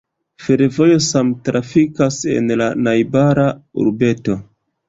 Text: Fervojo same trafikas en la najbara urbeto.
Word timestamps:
Fervojo 0.45 0.95
same 1.07 1.33
trafikas 1.49 2.19
en 2.39 2.51
la 2.63 2.71
najbara 2.89 3.47
urbeto. 3.85 4.41